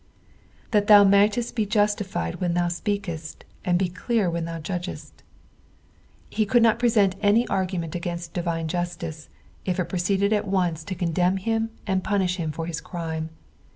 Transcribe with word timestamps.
"T'Aat 0.71 0.87
thoumighte»lhe 0.87 1.67
jiat{fied 1.67 2.35
vben 2.37 2.55
thou 2.55 2.65
tpeatftl, 2.65 3.43
and 3.63 3.77
be 3.77 3.87
elenr 3.89 4.31
lehea 4.31 4.43
thou 4.45 4.57
jttdgetU' 4.59 5.11
lie 6.39 6.45
could 6.45 6.63
not 6.63 6.79
present 6.79 7.13
any 7.21 7.47
argument 7.49 7.93
against 7.93 8.33
divine 8.33 8.67
justice, 8.67 9.29
if 9.63 9.79
it 9.79 9.85
proceeded 9.85 10.33
at 10.33 10.47
once 10.47 10.83
to 10.85 10.95
condemn 10.95 11.37
him 11.37 11.69
and 11.85 12.03
punish 12.03 12.37
him 12.37 12.51
for 12.51 12.65
his 12.65 12.81
crime. 12.81 13.29